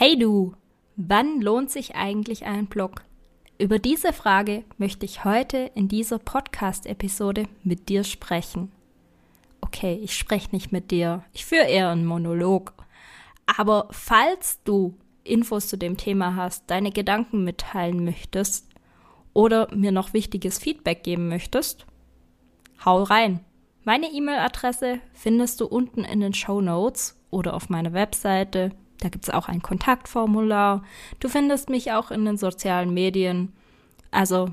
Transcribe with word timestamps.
Hey 0.00 0.16
du, 0.16 0.54
wann 0.94 1.40
lohnt 1.40 1.72
sich 1.72 1.96
eigentlich 1.96 2.46
ein 2.46 2.66
Blog? 2.66 3.02
Über 3.58 3.80
diese 3.80 4.12
Frage 4.12 4.62
möchte 4.76 5.04
ich 5.04 5.24
heute 5.24 5.72
in 5.74 5.88
dieser 5.88 6.20
Podcast-Episode 6.20 7.48
mit 7.64 7.88
dir 7.88 8.04
sprechen. 8.04 8.70
Okay, 9.60 9.98
ich 10.00 10.16
spreche 10.16 10.50
nicht 10.52 10.70
mit 10.70 10.92
dir, 10.92 11.24
ich 11.32 11.44
führe 11.44 11.66
eher 11.66 11.88
einen 11.88 12.06
Monolog. 12.06 12.74
Aber 13.46 13.88
falls 13.90 14.62
du 14.62 14.94
Infos 15.24 15.66
zu 15.66 15.76
dem 15.76 15.96
Thema 15.96 16.36
hast, 16.36 16.70
deine 16.70 16.92
Gedanken 16.92 17.42
mitteilen 17.42 18.04
möchtest 18.04 18.68
oder 19.32 19.66
mir 19.74 19.90
noch 19.90 20.12
wichtiges 20.12 20.58
Feedback 20.58 21.02
geben 21.02 21.26
möchtest, 21.26 21.86
hau 22.84 23.02
rein. 23.02 23.40
Meine 23.82 24.06
E-Mail-Adresse 24.12 25.00
findest 25.12 25.60
du 25.60 25.66
unten 25.66 26.04
in 26.04 26.20
den 26.20 26.34
Show 26.34 26.60
Notes 26.60 27.20
oder 27.30 27.54
auf 27.54 27.68
meiner 27.68 27.94
Webseite 27.94 28.70
da 29.00 29.08
gibt 29.08 29.24
es 29.24 29.34
auch 29.34 29.48
ein 29.48 29.62
Kontaktformular. 29.62 30.82
Du 31.20 31.28
findest 31.28 31.70
mich 31.70 31.92
auch 31.92 32.10
in 32.10 32.24
den 32.24 32.36
sozialen 32.36 32.92
Medien. 32.92 33.52
Also 34.10 34.50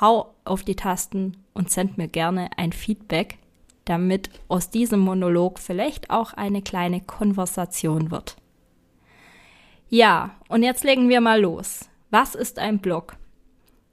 hau 0.00 0.34
auf 0.44 0.62
die 0.62 0.76
Tasten 0.76 1.36
und 1.54 1.70
send 1.70 1.96
mir 1.98 2.08
gerne 2.08 2.50
ein 2.56 2.72
Feedback, 2.72 3.38
damit 3.84 4.30
aus 4.48 4.70
diesem 4.70 5.00
Monolog 5.00 5.58
vielleicht 5.58 6.10
auch 6.10 6.32
eine 6.32 6.62
kleine 6.62 7.00
Konversation 7.00 8.10
wird. 8.10 8.36
Ja, 9.88 10.32
und 10.48 10.62
jetzt 10.62 10.84
legen 10.84 11.08
wir 11.08 11.20
mal 11.20 11.40
los. 11.40 11.88
Was 12.10 12.34
ist 12.34 12.58
ein 12.58 12.80
Blog? 12.80 13.16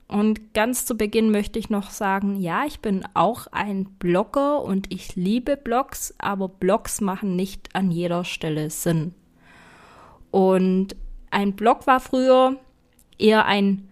Und 0.07 0.53
ganz 0.53 0.85
zu 0.85 0.95
Beginn 0.95 1.31
möchte 1.31 1.57
ich 1.57 1.69
noch 1.69 1.89
sagen, 1.89 2.39
ja, 2.39 2.65
ich 2.65 2.81
bin 2.81 3.03
auch 3.13 3.47
ein 3.47 3.85
Blogger 3.97 4.61
und 4.61 4.91
ich 4.93 5.15
liebe 5.15 5.57
Blogs, 5.57 6.13
aber 6.17 6.49
Blogs 6.49 7.01
machen 7.01 7.35
nicht 7.35 7.75
an 7.75 7.89
jeder 7.89 8.23
Stelle 8.23 8.69
Sinn. 8.69 9.15
Und 10.33 10.95
ein 11.29 11.53
Blog 11.53 11.85
war 11.85 11.99
früher 11.99 12.57
eher 13.19 13.45
ein 13.45 13.87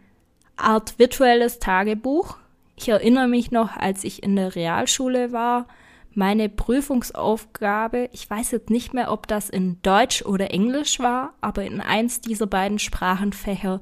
Art 0.55 0.97
virtuelles 0.97 1.59
Tagebuch. 1.59 2.35
Ich 2.75 2.89
erinnere 2.89 3.27
mich 3.27 3.51
noch, 3.51 3.77
als 3.77 4.03
ich 4.03 4.23
in 4.23 4.35
der 4.35 4.55
Realschule 4.55 5.31
war, 5.31 5.67
meine 6.15 6.49
Prüfungsaufgabe, 6.49 8.09
ich 8.11 8.27
weiß 8.27 8.49
jetzt 8.49 8.71
nicht 8.71 8.91
mehr, 8.91 9.11
ob 9.11 9.27
das 9.27 9.51
in 9.51 9.79
Deutsch 9.83 10.23
oder 10.23 10.49
Englisch 10.49 10.99
war, 10.99 11.35
aber 11.41 11.63
in 11.63 11.79
eins 11.79 12.21
dieser 12.21 12.47
beiden 12.47 12.79
Sprachenfächer 12.79 13.79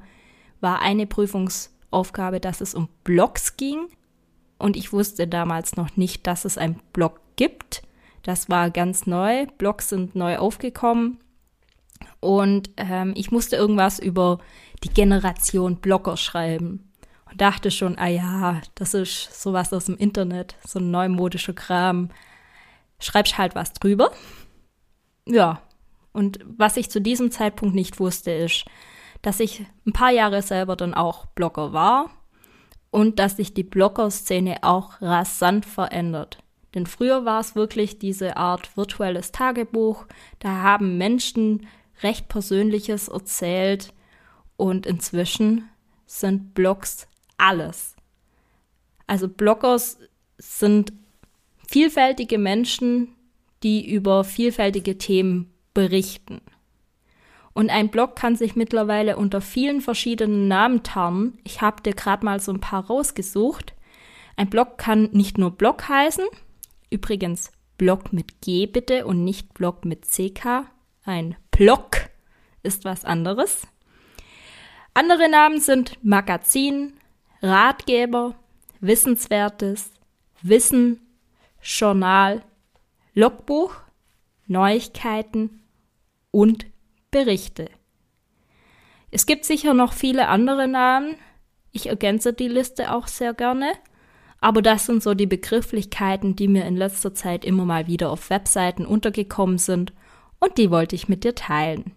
war 0.60 0.82
eine 0.82 1.06
Prüfungsaufgabe, 1.06 2.40
dass 2.40 2.60
es 2.60 2.74
um 2.74 2.90
Blogs 3.04 3.56
ging. 3.56 3.88
Und 4.58 4.76
ich 4.76 4.92
wusste 4.92 5.26
damals 5.26 5.76
noch 5.76 5.96
nicht, 5.96 6.26
dass 6.26 6.44
es 6.44 6.58
ein 6.58 6.78
Blog 6.92 7.22
gibt. 7.36 7.82
Das 8.22 8.50
war 8.50 8.68
ganz 8.68 9.06
neu. 9.06 9.46
Blogs 9.56 9.88
sind 9.88 10.14
neu 10.14 10.36
aufgekommen. 10.36 11.20
Und 12.20 12.70
ähm, 12.76 13.12
ich 13.16 13.30
musste 13.30 13.56
irgendwas 13.56 13.98
über 13.98 14.38
die 14.84 14.90
Generation 14.90 15.76
Blogger 15.76 16.16
schreiben. 16.16 16.90
Und 17.30 17.40
dachte 17.40 17.70
schon, 17.70 17.96
ah 17.98 18.08
ja, 18.08 18.60
das 18.74 18.94
ist 18.94 19.40
sowas 19.40 19.72
aus 19.72 19.86
dem 19.86 19.96
Internet, 19.96 20.56
so 20.66 20.78
ein 20.78 20.90
neumodischer 20.90 21.52
Kram. 21.52 22.10
Schreibst 22.98 23.38
halt 23.38 23.54
was 23.54 23.72
drüber. 23.72 24.10
Ja. 25.26 25.62
Und 26.12 26.40
was 26.44 26.76
ich 26.76 26.90
zu 26.90 27.00
diesem 27.00 27.30
Zeitpunkt 27.30 27.74
nicht 27.74 28.00
wusste, 28.00 28.32
ist, 28.32 28.64
dass 29.22 29.38
ich 29.38 29.64
ein 29.86 29.92
paar 29.92 30.10
Jahre 30.10 30.42
selber 30.42 30.74
dann 30.74 30.92
auch 30.92 31.26
Blogger 31.26 31.72
war 31.72 32.10
und 32.90 33.18
dass 33.18 33.36
sich 33.36 33.54
die 33.54 33.62
Blogger-Szene 33.62 34.58
auch 34.62 35.00
rasant 35.00 35.66
verändert. 35.66 36.42
Denn 36.74 36.86
früher 36.86 37.24
war 37.24 37.40
es 37.40 37.54
wirklich 37.54 37.98
diese 37.98 38.36
Art 38.36 38.76
virtuelles 38.76 39.32
Tagebuch. 39.32 40.06
Da 40.38 40.62
haben 40.62 40.98
Menschen 40.98 41.66
recht 42.02 42.28
Persönliches 42.28 43.08
erzählt 43.08 43.92
und 44.56 44.86
inzwischen 44.86 45.68
sind 46.06 46.54
Blogs 46.54 47.08
alles. 47.36 47.96
Also 49.06 49.28
Bloggers 49.28 49.98
sind 50.38 50.92
vielfältige 51.66 52.38
Menschen, 52.38 53.14
die 53.62 53.90
über 53.90 54.24
vielfältige 54.24 54.98
Themen 54.98 55.52
berichten. 55.74 56.40
Und 57.52 57.70
ein 57.70 57.90
Blog 57.90 58.16
kann 58.16 58.36
sich 58.36 58.56
mittlerweile 58.56 59.16
unter 59.16 59.40
vielen 59.40 59.80
verschiedenen 59.80 60.48
Namen 60.48 60.82
tarnen. 60.82 61.38
Ich 61.44 61.60
habe 61.60 61.82
dir 61.82 61.94
gerade 61.94 62.24
mal 62.24 62.40
so 62.40 62.52
ein 62.52 62.60
paar 62.60 62.86
rausgesucht. 62.86 63.74
Ein 64.36 64.48
Blog 64.48 64.78
kann 64.78 65.10
nicht 65.12 65.36
nur 65.36 65.50
Blog 65.50 65.88
heißen, 65.88 66.24
übrigens 66.88 67.52
Blog 67.76 68.12
mit 68.12 68.40
G 68.40 68.66
bitte 68.66 69.06
und 69.06 69.24
nicht 69.24 69.52
Blog 69.54 69.84
mit 69.84 70.06
CK. 70.06 70.66
Ein 71.02 71.36
Blog 71.60 72.08
ist 72.62 72.86
was 72.86 73.04
anderes. 73.04 73.66
Andere 74.94 75.28
Namen 75.28 75.60
sind 75.60 76.02
Magazin, 76.02 76.94
Ratgeber, 77.42 78.34
Wissenswertes, 78.80 79.92
Wissen, 80.40 81.02
Journal, 81.60 82.42
Logbuch, 83.12 83.74
Neuigkeiten 84.46 85.60
und 86.30 86.64
Berichte. 87.10 87.68
Es 89.10 89.26
gibt 89.26 89.44
sicher 89.44 89.74
noch 89.74 89.92
viele 89.92 90.28
andere 90.28 90.66
Namen. 90.66 91.16
Ich 91.72 91.90
ergänze 91.90 92.32
die 92.32 92.48
Liste 92.48 92.90
auch 92.90 93.06
sehr 93.06 93.34
gerne. 93.34 93.74
Aber 94.40 94.62
das 94.62 94.86
sind 94.86 95.02
so 95.02 95.12
die 95.12 95.26
Begrifflichkeiten, 95.26 96.36
die 96.36 96.48
mir 96.48 96.64
in 96.64 96.78
letzter 96.78 97.12
Zeit 97.12 97.44
immer 97.44 97.66
mal 97.66 97.86
wieder 97.86 98.08
auf 98.08 98.30
Webseiten 98.30 98.86
untergekommen 98.86 99.58
sind 99.58 99.92
und 100.40 100.58
die 100.58 100.70
wollte 100.70 100.96
ich 100.96 101.08
mit 101.08 101.22
dir 101.22 101.34
teilen. 101.34 101.92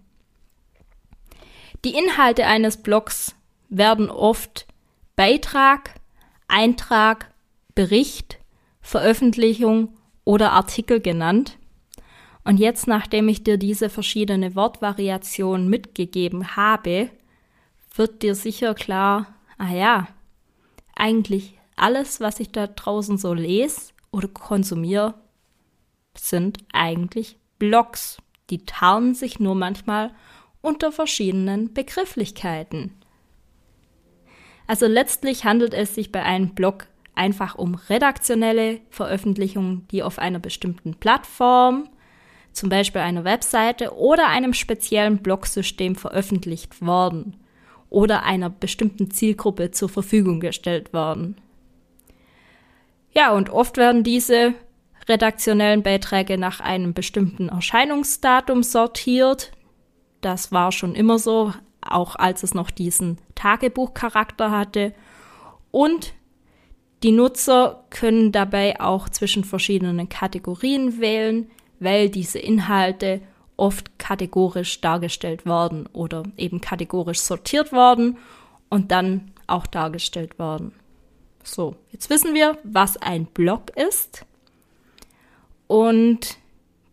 Die 1.83 1.95
Inhalte 1.95 2.45
eines 2.45 2.77
Blogs 2.77 3.35
werden 3.69 4.09
oft 4.09 4.67
Beitrag, 5.15 5.95
Eintrag, 6.47 7.31
Bericht, 7.75 8.39
Veröffentlichung 8.81 9.97
oder 10.23 10.51
Artikel 10.51 10.99
genannt. 11.01 11.57
Und 12.43 12.57
jetzt, 12.57 12.87
nachdem 12.87 13.29
ich 13.29 13.43
dir 13.43 13.57
diese 13.57 13.89
verschiedene 13.89 14.55
Wortvariationen 14.55 15.69
mitgegeben 15.69 16.55
habe, 16.55 17.09
wird 17.95 18.21
dir 18.21 18.35
sicher 18.35 18.73
klar, 18.75 19.33
ah 19.57 19.73
ja, 19.73 20.07
eigentlich 20.95 21.57
alles, 21.75 22.19
was 22.19 22.39
ich 22.39 22.51
da 22.51 22.67
draußen 22.67 23.17
so 23.17 23.33
lese 23.33 23.93
oder 24.11 24.27
konsumiere, 24.27 25.15
sind 26.15 26.59
eigentlich 26.71 27.37
Blogs. 27.59 28.17
Die 28.49 28.65
tarnen 28.65 29.15
sich 29.15 29.39
nur 29.39 29.55
manchmal 29.55 30.11
unter 30.61 30.91
verschiedenen 30.91 31.73
Begrifflichkeiten. 31.73 32.91
Also 34.67 34.87
letztlich 34.87 35.45
handelt 35.45 35.73
es 35.73 35.95
sich 35.95 36.11
bei 36.11 36.23
einem 36.23 36.55
Blog 36.55 36.87
einfach 37.16 37.55
um 37.55 37.75
redaktionelle 37.75 38.79
Veröffentlichungen, 38.90 39.87
die 39.91 40.03
auf 40.03 40.19
einer 40.19 40.40
bestimmten 40.40 40.95
Plattform, 40.95 41.90
zum 42.53 42.69
Beispiel 42.69 43.01
einer 43.01 43.23
Webseite 43.23 43.95
oder 43.95 44.28
einem 44.28 44.53
speziellen 44.53 45.17
Blogsystem 45.17 45.96
veröffentlicht 45.96 46.81
worden 46.81 47.37
oder 47.89 48.23
einer 48.23 48.49
bestimmten 48.49 49.11
Zielgruppe 49.11 49.72
zur 49.72 49.89
Verfügung 49.89 50.39
gestellt 50.39 50.93
worden. 50.93 51.35
Ja, 53.11 53.34
und 53.34 53.49
oft 53.49 53.78
werden 53.78 54.03
diese 54.03 54.55
redaktionellen 55.08 55.84
Beiträge 55.84 56.38
nach 56.38 56.59
einem 56.59 56.94
bestimmten 56.94 57.50
Erscheinungsdatum 57.50 58.64
sortiert. 58.64 59.52
Das 60.22 60.52
war 60.52 60.72
schon 60.72 60.96
immer 60.96 61.20
so, 61.20 61.53
auch 61.82 62.16
als 62.16 62.44
es 62.44 62.53
noch 62.53 62.72
diesen 62.72 63.17
Tagebuchcharakter 63.35 64.52
hatte. 64.52 64.94
Und 65.72 66.14
die 67.03 67.11
Nutzer 67.11 67.84
können 67.90 68.32
dabei 68.32 68.79
auch 68.79 69.09
zwischen 69.09 69.44
verschiedenen 69.44 70.08
Kategorien 70.08 71.02
wählen, 71.02 71.52
weil 71.79 72.09
diese 72.09 72.40
Inhalte 72.40 73.22
oft 73.58 73.99
kategorisch 73.99 74.79
dargestellt 74.82 75.46
worden 75.46 75.88
oder 75.91 76.23
eben 76.38 76.61
kategorisch 76.61 77.20
sortiert 77.20 77.72
worden 77.72 78.17
und 78.70 78.91
dann 78.91 79.32
auch 79.47 79.67
dargestellt 79.67 80.40
worden. 80.40 80.73
So, 81.44 81.76
jetzt 81.91 82.09
wissen 82.09 82.34
wir, 82.34 82.58
was 82.64 82.97
ein 82.97 83.26
Blog 83.26 83.76
ist. 83.76 84.26
Und 85.73 86.37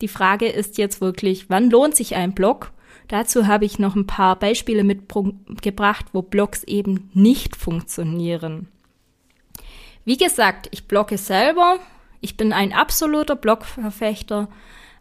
die 0.00 0.09
Frage 0.09 0.49
ist 0.49 0.79
jetzt 0.79 1.03
wirklich, 1.03 1.50
wann 1.50 1.69
lohnt 1.69 1.94
sich 1.94 2.17
ein 2.17 2.32
Blog? 2.32 2.73
Dazu 3.09 3.47
habe 3.47 3.67
ich 3.67 3.79
noch 3.79 3.94
ein 3.94 4.06
paar 4.06 4.37
Beispiele 4.37 4.85
mitgebracht, 4.85 6.06
wo 6.15 6.23
Blogs 6.23 6.65
eben 6.65 7.11
nicht 7.12 7.56
funktionieren. 7.56 8.69
Wie 10.06 10.17
gesagt, 10.17 10.69
ich 10.71 10.88
blogge 10.88 11.19
selber. 11.19 11.77
Ich 12.23 12.38
bin 12.38 12.55
ein 12.55 12.73
absoluter 12.73 13.37
Blogverfechter, 13.37 14.49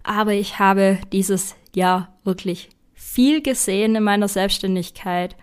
aber 0.03 0.33
ich 0.33 0.59
habe 0.59 0.99
dieses 1.13 1.55
Jahr 1.73 2.13
wirklich 2.25 2.67
viel 2.93 3.41
gesehen 3.41 3.95
in 3.95 4.03
meiner 4.03 4.27
Selbstständigkeit, 4.27 5.37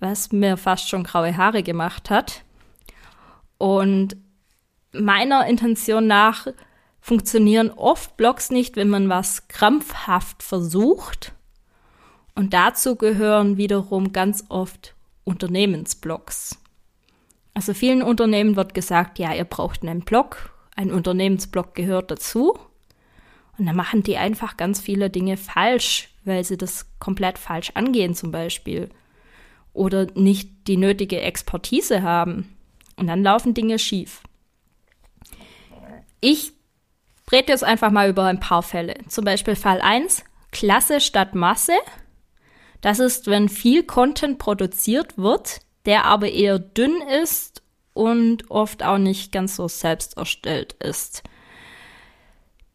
was 0.00 0.32
mir 0.32 0.58
fast 0.58 0.90
schon 0.90 1.04
graue 1.04 1.34
Haare 1.34 1.62
gemacht 1.62 2.10
hat. 2.10 2.44
Und 3.56 4.18
meiner 4.92 5.46
Intention 5.46 6.06
nach 6.06 6.46
funktionieren 7.04 7.70
oft 7.70 8.16
Blogs 8.16 8.50
nicht, 8.50 8.76
wenn 8.76 8.88
man 8.88 9.10
was 9.10 9.46
krampfhaft 9.48 10.42
versucht. 10.42 11.34
Und 12.34 12.54
dazu 12.54 12.96
gehören 12.96 13.58
wiederum 13.58 14.14
ganz 14.14 14.44
oft 14.48 14.94
Unternehmensblogs. 15.24 16.58
Also 17.52 17.74
vielen 17.74 18.02
Unternehmen 18.02 18.56
wird 18.56 18.72
gesagt, 18.72 19.18
ja, 19.18 19.34
ihr 19.34 19.44
braucht 19.44 19.82
einen 19.82 20.00
Blog, 20.00 20.54
ein 20.76 20.90
Unternehmensblog 20.90 21.74
gehört 21.74 22.10
dazu. 22.10 22.58
Und 23.58 23.66
dann 23.66 23.76
machen 23.76 24.02
die 24.02 24.16
einfach 24.16 24.56
ganz 24.56 24.80
viele 24.80 25.10
Dinge 25.10 25.36
falsch, 25.36 26.08
weil 26.24 26.42
sie 26.42 26.56
das 26.56 26.86
komplett 27.00 27.36
falsch 27.36 27.72
angehen 27.74 28.14
zum 28.14 28.30
Beispiel. 28.32 28.88
Oder 29.74 30.06
nicht 30.14 30.48
die 30.68 30.78
nötige 30.78 31.20
Expertise 31.20 32.00
haben. 32.00 32.56
Und 32.96 33.08
dann 33.08 33.22
laufen 33.22 33.52
Dinge 33.52 33.78
schief. 33.78 34.22
Ich 36.22 36.54
rede 37.32 37.52
jetzt 37.52 37.64
einfach 37.64 37.90
mal 37.90 38.08
über 38.08 38.24
ein 38.24 38.40
paar 38.40 38.62
Fälle. 38.62 38.94
Zum 39.08 39.24
Beispiel 39.24 39.56
Fall 39.56 39.80
1, 39.80 40.24
Klasse 40.52 41.00
statt 41.00 41.34
Masse. 41.34 41.74
Das 42.80 42.98
ist, 42.98 43.26
wenn 43.26 43.48
viel 43.48 43.82
Content 43.82 44.38
produziert 44.38 45.16
wird, 45.16 45.60
der 45.86 46.04
aber 46.04 46.30
eher 46.30 46.58
dünn 46.58 47.00
ist 47.22 47.62
und 47.92 48.50
oft 48.50 48.82
auch 48.82 48.98
nicht 48.98 49.32
ganz 49.32 49.56
so 49.56 49.68
selbst 49.68 50.16
erstellt 50.16 50.74
ist. 50.74 51.22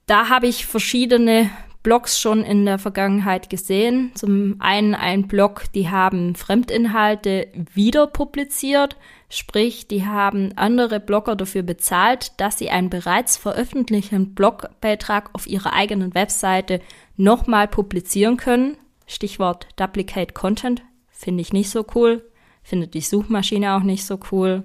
Da 0.07 0.29
habe 0.29 0.47
ich 0.47 0.65
verschiedene 0.65 1.51
Blogs 1.83 2.19
schon 2.19 2.43
in 2.43 2.65
der 2.65 2.79
Vergangenheit 2.79 3.49
gesehen. 3.49 4.11
Zum 4.15 4.55
einen 4.59 4.95
ein 4.95 5.27
Blog, 5.27 5.65
die 5.73 5.89
haben 5.89 6.35
Fremdinhalte 6.35 7.47
wieder 7.73 8.07
publiziert, 8.07 8.97
sprich, 9.29 9.87
die 9.87 10.05
haben 10.05 10.51
andere 10.57 10.99
Blogger 10.99 11.35
dafür 11.35 11.63
bezahlt, 11.63 12.39
dass 12.39 12.57
sie 12.57 12.69
einen 12.69 12.89
bereits 12.89 13.37
veröffentlichten 13.37 14.33
Blogbeitrag 14.33 15.29
auf 15.33 15.47
ihrer 15.47 15.73
eigenen 15.73 16.13
Webseite 16.13 16.81
nochmal 17.15 17.67
publizieren 17.67 18.37
können. 18.37 18.77
Stichwort 19.07 19.67
Duplicate 19.75 20.33
Content 20.33 20.83
finde 21.09 21.41
ich 21.41 21.53
nicht 21.53 21.69
so 21.69 21.85
cool, 21.95 22.29
findet 22.63 22.93
die 22.93 23.01
Suchmaschine 23.01 23.75
auch 23.75 23.83
nicht 23.83 24.05
so 24.05 24.19
cool. 24.31 24.63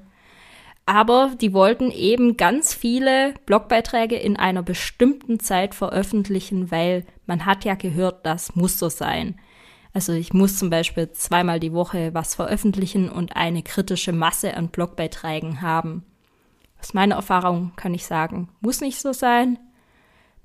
Aber 0.87 1.35
die 1.41 1.55
wollten 1.55 1.91
eben 1.91 2.37
ganz 2.37 2.75
viele 2.75 3.35
Blogbeiträge 3.47 4.17
in 4.17 4.37
einer 4.37 4.63
bestimmten 4.63 5.41
Zeit 5.41 5.75
veröffentlichen, 5.75 6.71
weil 6.71 7.07
man 7.27 7.47
hat 7.47 7.65
ja 7.65 7.75
gehört, 7.75 8.27
das 8.27 8.55
muss 8.55 8.79
so 8.79 8.91
sein. 8.91 9.41
Also 9.95 10.13
ich 10.13 10.33
muss 10.35 10.59
zum 10.59 10.71
Beispiel 10.71 11.13
zweimal 11.13 11.61
die 11.61 11.73
Woche 11.73 12.13
was 12.13 12.35
veröffentlichen 12.35 13.09
und 13.09 13.37
eine 13.37 13.63
kritische 13.63 14.13
Masse 14.13 14.57
an 14.57 14.69
Blogbeiträgen 14.69 15.63
haben. 15.63 16.05
Aus 16.81 16.95
meiner 16.95 17.15
Erfahrung 17.15 17.73
kann 17.77 17.95
ich 17.95 18.05
sagen, 18.05 18.49
muss 18.61 18.81
nicht 18.81 19.01
so 19.01 19.13
sein. 19.13 19.57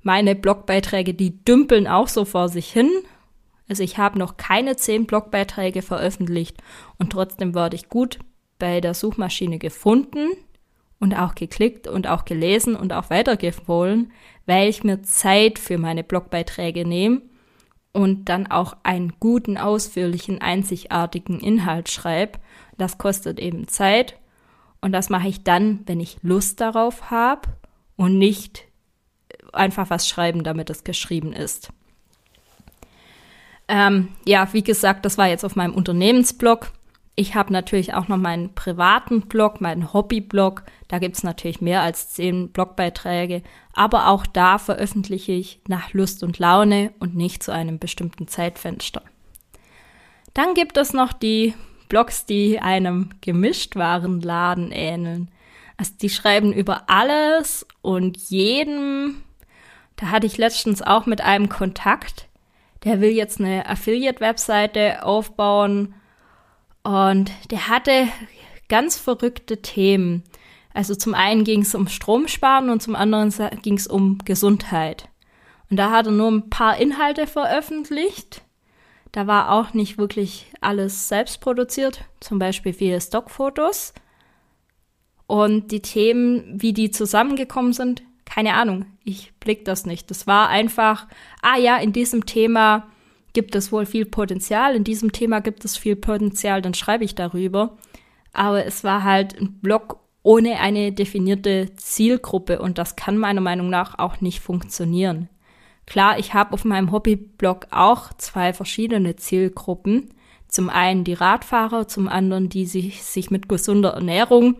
Meine 0.02 0.36
Blogbeiträge, 0.36 1.14
die 1.14 1.44
dümpeln 1.44 1.88
auch 1.88 2.06
so 2.06 2.24
vor 2.24 2.48
sich 2.48 2.72
hin. 2.72 2.88
Also 3.68 3.82
ich 3.82 3.98
habe 3.98 4.20
noch 4.20 4.36
keine 4.36 4.76
zehn 4.76 5.06
Blogbeiträge 5.06 5.82
veröffentlicht 5.82 6.56
und 6.96 7.10
trotzdem 7.10 7.52
wurde 7.52 7.74
ich 7.74 7.88
gut 7.88 8.20
bei 8.60 8.80
der 8.80 8.94
Suchmaschine 8.94 9.58
gefunden 9.58 10.28
und 11.00 11.12
auch 11.14 11.34
geklickt 11.34 11.88
und 11.88 12.06
auch 12.06 12.24
gelesen 12.24 12.76
und 12.76 12.92
auch 12.92 13.10
weitergefohlen, 13.10 14.12
weil 14.46 14.68
ich 14.68 14.84
mir 14.84 15.02
Zeit 15.02 15.58
für 15.58 15.76
meine 15.76 16.04
Blogbeiträge 16.04 16.86
nehme 16.86 17.22
und 17.92 18.28
dann 18.28 18.46
auch 18.46 18.76
einen 18.82 19.14
guten, 19.20 19.58
ausführlichen, 19.58 20.40
einzigartigen 20.40 21.40
Inhalt 21.40 21.90
schreibe. 21.90 22.38
Das 22.78 22.98
kostet 22.98 23.38
eben 23.38 23.68
Zeit 23.68 24.16
und 24.80 24.92
das 24.92 25.10
mache 25.10 25.28
ich 25.28 25.44
dann, 25.44 25.80
wenn 25.86 26.00
ich 26.00 26.18
Lust 26.22 26.60
darauf 26.60 27.10
habe 27.10 27.48
und 27.96 28.18
nicht 28.18 28.64
einfach 29.52 29.90
was 29.90 30.08
schreiben, 30.08 30.44
damit 30.44 30.70
es 30.70 30.84
geschrieben 30.84 31.32
ist. 31.32 31.70
Ähm, 33.68 34.08
ja, 34.24 34.52
wie 34.52 34.62
gesagt, 34.62 35.04
das 35.04 35.18
war 35.18 35.28
jetzt 35.28 35.44
auf 35.44 35.54
meinem 35.56 35.74
Unternehmensblog. 35.74 36.72
Ich 37.20 37.34
habe 37.34 37.52
natürlich 37.52 37.92
auch 37.92 38.08
noch 38.08 38.16
meinen 38.16 38.54
privaten 38.54 39.20
Blog, 39.20 39.60
meinen 39.60 39.92
Hobbyblog. 39.92 40.62
Da 40.88 40.98
gibt 40.98 41.16
es 41.16 41.22
natürlich 41.22 41.60
mehr 41.60 41.82
als 41.82 42.14
zehn 42.14 42.50
Blogbeiträge. 42.50 43.42
Aber 43.74 44.08
auch 44.08 44.24
da 44.24 44.56
veröffentliche 44.56 45.32
ich 45.32 45.60
nach 45.68 45.92
Lust 45.92 46.22
und 46.22 46.38
Laune 46.38 46.94
und 46.98 47.14
nicht 47.14 47.42
zu 47.42 47.52
einem 47.52 47.78
bestimmten 47.78 48.26
Zeitfenster. 48.26 49.02
Dann 50.32 50.54
gibt 50.54 50.78
es 50.78 50.94
noch 50.94 51.12
die 51.12 51.52
Blogs, 51.90 52.24
die 52.24 52.58
einem 52.58 53.10
Gemischtwarenladen 53.20 54.72
ähneln. 54.72 55.30
Also 55.76 55.92
die 56.00 56.08
schreiben 56.08 56.54
über 56.54 56.84
alles 56.88 57.66
und 57.82 58.16
jeden. 58.30 59.22
Da 59.96 60.06
hatte 60.06 60.26
ich 60.26 60.38
letztens 60.38 60.80
auch 60.80 61.04
mit 61.04 61.20
einem 61.20 61.50
Kontakt, 61.50 62.28
der 62.84 63.02
will 63.02 63.10
jetzt 63.10 63.40
eine 63.40 63.68
Affiliate-Webseite 63.68 65.04
aufbauen 65.04 65.96
und 66.82 67.30
der 67.50 67.68
hatte 67.68 68.08
ganz 68.68 68.96
verrückte 68.96 69.60
Themen. 69.62 70.22
Also 70.72 70.94
zum 70.94 71.14
einen 71.14 71.44
ging 71.44 71.62
es 71.62 71.74
um 71.74 71.88
Stromsparen 71.88 72.70
und 72.70 72.80
zum 72.80 72.94
anderen 72.94 73.32
ging 73.62 73.74
es 73.74 73.86
um 73.86 74.18
Gesundheit. 74.24 75.08
Und 75.68 75.76
da 75.76 75.90
hat 75.90 76.06
er 76.06 76.12
nur 76.12 76.30
ein 76.30 76.50
paar 76.50 76.76
Inhalte 76.78 77.26
veröffentlicht. 77.26 78.42
Da 79.12 79.26
war 79.26 79.50
auch 79.50 79.74
nicht 79.74 79.98
wirklich 79.98 80.46
alles 80.60 81.08
selbst 81.08 81.40
produziert, 81.40 82.04
zum 82.20 82.38
Beispiel 82.38 82.72
viele 82.72 83.00
Stockfotos. 83.00 83.92
Und 85.26 85.72
die 85.72 85.82
Themen, 85.82 86.60
wie 86.60 86.72
die 86.72 86.90
zusammengekommen 86.90 87.72
sind, 87.72 88.02
keine 88.24 88.54
Ahnung, 88.54 88.86
ich 89.04 89.32
blick 89.40 89.64
das 89.64 89.86
nicht. 89.86 90.10
Das 90.10 90.26
war 90.26 90.48
einfach, 90.48 91.08
ah 91.42 91.56
ja, 91.56 91.76
in 91.76 91.92
diesem 91.92 92.26
Thema 92.26 92.89
gibt 93.32 93.54
es 93.54 93.72
wohl 93.72 93.86
viel 93.86 94.06
Potenzial, 94.06 94.74
in 94.74 94.84
diesem 94.84 95.12
Thema 95.12 95.40
gibt 95.40 95.64
es 95.64 95.76
viel 95.76 95.96
Potenzial, 95.96 96.62
dann 96.62 96.74
schreibe 96.74 97.04
ich 97.04 97.14
darüber. 97.14 97.76
Aber 98.32 98.64
es 98.64 98.84
war 98.84 99.02
halt 99.02 99.40
ein 99.40 99.60
Blog 99.60 99.98
ohne 100.22 100.60
eine 100.60 100.92
definierte 100.92 101.74
Zielgruppe 101.76 102.60
und 102.60 102.78
das 102.78 102.96
kann 102.96 103.16
meiner 103.16 103.40
Meinung 103.40 103.70
nach 103.70 103.98
auch 103.98 104.20
nicht 104.20 104.40
funktionieren. 104.40 105.28
Klar, 105.86 106.18
ich 106.18 106.34
habe 106.34 106.52
auf 106.52 106.64
meinem 106.64 106.92
Hobbyblog 106.92 107.66
auch 107.70 108.12
zwei 108.14 108.52
verschiedene 108.52 109.16
Zielgruppen. 109.16 110.10
Zum 110.46 110.68
einen 110.68 111.04
die 111.04 111.14
Radfahrer, 111.14 111.88
zum 111.88 112.08
anderen 112.08 112.48
die 112.48 112.66
sich, 112.66 113.02
sich 113.02 113.30
mit 113.30 113.48
gesunder 113.48 113.90
Ernährung 113.90 114.56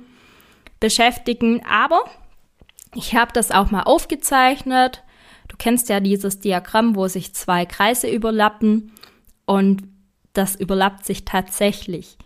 beschäftigen. 0.80 1.62
Aber 1.64 2.02
ich 2.94 3.14
habe 3.14 3.32
das 3.32 3.52
auch 3.52 3.70
mal 3.70 3.82
aufgezeichnet, 3.82 5.04
Du 5.50 5.56
kennst 5.58 5.88
ja 5.88 5.98
dieses 5.98 6.38
Diagramm, 6.38 6.94
wo 6.94 7.08
sich 7.08 7.34
zwei 7.34 7.66
Kreise 7.66 8.08
überlappen 8.08 8.92
und 9.46 9.82
das 10.32 10.54
überlappt 10.54 11.04
sich 11.04 11.24
tatsächlich. 11.24 12.16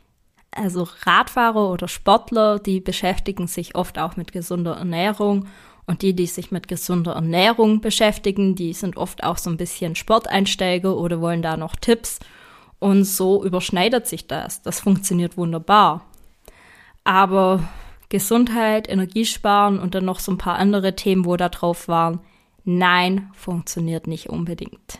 Also 0.50 0.86
Radfahrer 1.06 1.70
oder 1.70 1.88
Sportler, 1.88 2.58
die 2.58 2.80
beschäftigen 2.80 3.46
sich 3.46 3.76
oft 3.76 3.98
auch 3.98 4.16
mit 4.16 4.30
gesunder 4.32 4.76
Ernährung 4.76 5.48
und 5.86 6.02
die, 6.02 6.14
die 6.14 6.26
sich 6.26 6.50
mit 6.50 6.68
gesunder 6.68 7.14
Ernährung 7.14 7.80
beschäftigen, 7.80 8.56
die 8.56 8.74
sind 8.74 8.98
oft 8.98 9.24
auch 9.24 9.38
so 9.38 9.48
ein 9.48 9.56
bisschen 9.56 9.96
Sporteinsteiger 9.96 10.94
oder 10.94 11.22
wollen 11.22 11.40
da 11.40 11.56
noch 11.56 11.76
Tipps. 11.76 12.20
Und 12.78 13.04
so 13.04 13.42
überschneidet 13.42 14.06
sich 14.06 14.26
das. 14.26 14.60
Das 14.60 14.80
funktioniert 14.80 15.38
wunderbar. 15.38 16.04
Aber 17.04 17.66
Gesundheit, 18.10 18.86
Energiesparen 18.86 19.78
und 19.78 19.94
dann 19.94 20.04
noch 20.04 20.20
so 20.20 20.30
ein 20.30 20.38
paar 20.38 20.56
andere 20.56 20.94
Themen, 20.94 21.24
wo 21.24 21.38
da 21.38 21.48
drauf 21.48 21.88
waren, 21.88 22.20
Nein, 22.64 23.30
funktioniert 23.34 24.06
nicht 24.06 24.30
unbedingt. 24.30 24.98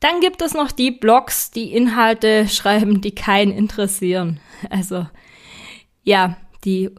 Dann 0.00 0.20
gibt 0.20 0.42
es 0.42 0.54
noch 0.54 0.70
die 0.70 0.90
Blogs, 0.90 1.50
die 1.50 1.72
Inhalte 1.72 2.48
schreiben, 2.48 3.00
die 3.00 3.14
keinen 3.14 3.52
interessieren. 3.52 4.40
Also 4.70 5.06
ja, 6.04 6.36
die 6.64 6.90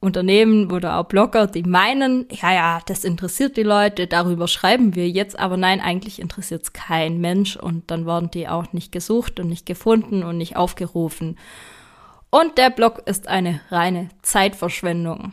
Unternehmen 0.00 0.70
oder 0.70 0.98
auch 0.98 1.06
Blogger, 1.06 1.46
die 1.46 1.62
meinen, 1.62 2.26
ja, 2.30 2.52
ja, 2.52 2.80
das 2.86 3.04
interessiert 3.04 3.56
die 3.56 3.62
Leute, 3.62 4.06
darüber 4.06 4.46
schreiben 4.46 4.94
wir 4.94 5.08
jetzt, 5.08 5.38
aber 5.38 5.56
nein, 5.56 5.80
eigentlich 5.80 6.20
interessiert 6.20 6.62
es 6.62 6.72
kein 6.72 7.20
Mensch 7.20 7.56
und 7.56 7.90
dann 7.90 8.06
werden 8.06 8.30
die 8.30 8.46
auch 8.46 8.72
nicht 8.72 8.92
gesucht 8.92 9.40
und 9.40 9.48
nicht 9.48 9.66
gefunden 9.66 10.22
und 10.22 10.36
nicht 10.38 10.56
aufgerufen. 10.56 11.38
Und 12.30 12.58
der 12.58 12.70
Blog 12.70 13.02
ist 13.06 13.28
eine 13.28 13.60
reine 13.70 14.10
Zeitverschwendung. 14.22 15.32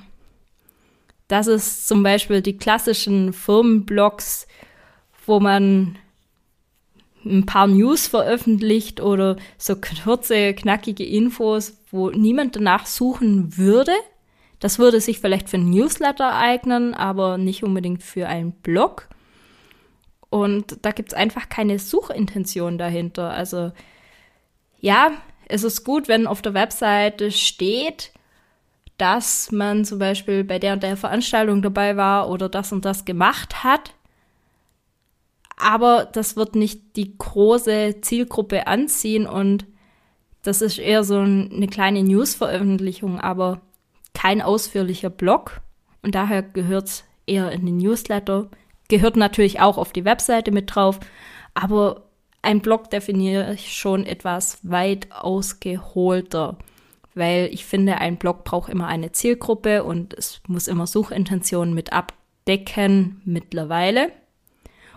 Das 1.34 1.48
ist 1.48 1.88
zum 1.88 2.04
Beispiel 2.04 2.44
die 2.44 2.60
klassischen 2.60 3.34
Firmenblogs, 3.34 4.46
wo 5.26 5.40
man 5.40 5.98
ein 7.26 7.48
paar 7.48 7.66
News 7.66 8.06
veröffentlicht 8.06 9.02
oder 9.02 9.38
so 9.58 9.76
kurze, 9.76 10.54
knackige 10.54 11.04
Infos, 11.04 11.76
wo 11.90 12.12
niemand 12.12 12.56
danach 12.56 12.86
suchen 12.86 13.58
würde. 13.58 13.94
Das 14.60 14.78
würde 14.78 15.02
sich 15.02 15.22
vielleicht 15.22 15.50
für 15.50 15.58
ein 15.58 15.72
Newsletter 15.72 16.36
eignen, 16.36 16.94
aber 16.94 17.40
nicht 17.40 17.64
unbedingt 17.64 18.04
für 18.04 18.28
einen 18.28 18.52
Blog. 18.52 19.10
Und 20.30 20.86
da 20.86 20.92
gibt 20.92 21.14
es 21.14 21.18
einfach 21.18 21.50
keine 21.50 21.80
Suchintention 21.80 22.78
dahinter. 22.78 23.32
Also 23.32 23.72
ja, 24.82 25.14
es 25.48 25.64
ist 25.64 25.84
gut, 25.84 26.08
wenn 26.08 26.28
auf 26.28 26.44
der 26.44 26.54
Webseite 26.54 27.32
steht, 27.32 28.12
dass 29.04 29.52
man 29.52 29.84
zum 29.84 30.00
Beispiel 30.00 30.46
bei 30.46 30.60
der 30.60 30.72
und 30.72 30.82
der 30.82 30.96
Veranstaltung 30.96 31.62
dabei 31.62 31.98
war 31.98 32.30
oder 32.30 32.48
das 32.48 32.72
und 32.72 32.86
das 32.86 33.04
gemacht 33.04 33.62
hat. 33.62 33.94
Aber 35.58 36.06
das 36.06 36.38
wird 36.38 36.56
nicht 36.56 36.96
die 36.96 37.18
große 37.18 38.00
Zielgruppe 38.00 38.66
anziehen 38.66 39.28
und 39.28 39.66
das 40.42 40.62
ist 40.62 40.80
eher 40.80 41.04
so 41.04 41.20
eine 41.20 41.68
kleine 41.68 42.02
News-Veröffentlichung, 42.02 43.20
aber 43.20 43.60
kein 44.14 44.42
ausführlicher 44.42 45.10
Blog. 45.10 45.60
Und 46.02 46.16
daher 46.16 46.42
gehört 46.42 46.88
es 46.88 47.04
eher 47.26 47.52
in 47.52 47.66
den 47.66 47.80
Newsletter. 47.80 48.48
Gehört 48.88 49.18
natürlich 49.18 49.60
auch 49.60 49.78
auf 49.78 49.92
die 49.92 50.06
Webseite 50.06 50.52
mit 50.52 50.74
drauf, 50.74 51.02
aber 51.54 52.04
ein 52.42 52.62
Blog 52.62 52.90
definiere 52.90 53.54
ich 53.54 53.74
schon 53.74 54.06
etwas 54.06 54.60
weit 54.64 55.12
ausgeholter 55.12 56.58
weil 57.16 57.50
ich 57.52 57.66
finde, 57.66 57.98
ein 57.98 58.18
Blog 58.18 58.44
braucht 58.44 58.70
immer 58.70 58.88
eine 58.88 59.12
Zielgruppe 59.12 59.84
und 59.84 60.14
es 60.14 60.42
muss 60.48 60.68
immer 60.68 60.88
Suchintentionen 60.88 61.74
mit 61.74 61.94
abdecken 61.94 63.22
mittlerweile. 63.26 64.12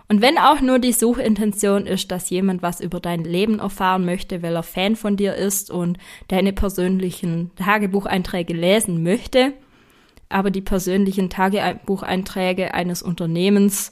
Und 0.09 0.21
wenn 0.21 0.37
auch 0.37 0.61
nur 0.61 0.79
die 0.79 0.93
Suchintention 0.93 1.85
ist, 1.85 2.11
dass 2.11 2.29
jemand 2.29 2.61
was 2.61 2.79
über 2.79 2.99
dein 2.99 3.23
Leben 3.23 3.59
erfahren 3.59 4.05
möchte, 4.05 4.41
weil 4.41 4.55
er 4.55 4.63
Fan 4.63 4.95
von 4.95 5.17
dir 5.17 5.35
ist 5.35 5.69
und 5.69 5.97
deine 6.29 6.53
persönlichen 6.53 7.51
Tagebucheinträge 7.55 8.53
lesen 8.53 9.03
möchte, 9.03 9.53
aber 10.29 10.49
die 10.49 10.61
persönlichen 10.61 11.29
Tagebucheinträge 11.29 12.73
eines 12.73 13.01
Unternehmens 13.01 13.91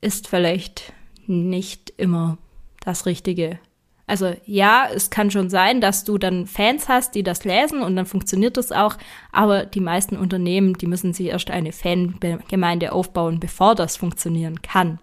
ist 0.00 0.28
vielleicht 0.28 0.92
nicht 1.26 1.92
immer 1.96 2.38
das 2.80 3.06
Richtige 3.06 3.58
also 4.06 4.34
ja, 4.44 4.86
es 4.94 5.08
kann 5.08 5.30
schon 5.30 5.48
sein, 5.48 5.80
dass 5.80 6.04
du 6.04 6.18
dann 6.18 6.46
Fans 6.46 6.88
hast, 6.88 7.14
die 7.14 7.22
das 7.22 7.44
lesen 7.44 7.82
und 7.82 7.96
dann 7.96 8.06
funktioniert 8.06 8.56
das 8.56 8.70
auch, 8.70 8.96
aber 9.32 9.64
die 9.64 9.80
meisten 9.80 10.16
Unternehmen, 10.16 10.74
die 10.74 10.86
müssen 10.86 11.14
sich 11.14 11.28
erst 11.28 11.50
eine 11.50 11.72
Fangemeinde 11.72 12.92
aufbauen, 12.92 13.40
bevor 13.40 13.74
das 13.74 13.96
funktionieren 13.96 14.60
kann. 14.60 14.98